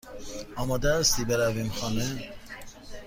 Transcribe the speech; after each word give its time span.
آماده 0.55 0.93
هستی 0.93 1.25
برویم 1.25 1.69
خانه؟ 1.69 2.33